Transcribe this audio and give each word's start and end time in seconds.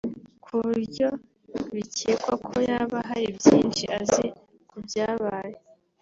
ku 0.43 0.51
buryo 0.63 1.07
bikekwa 1.75 2.33
ko 2.45 2.53
yaba 2.69 2.99
hari 3.09 3.27
byinshi 3.37 3.83
azi 3.99 4.25
ku 4.69 4.75
byabaye 4.85 5.57